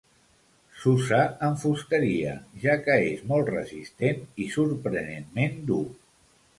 S'usa 0.83 1.19
en 1.49 1.59
fusteria, 1.65 2.33
ja 2.65 2.79
que 2.89 2.97
és 3.13 3.23
molt 3.35 3.55
resistent 3.57 4.27
i 4.47 4.51
sorprenentment 4.59 5.67
dur. 5.73 5.85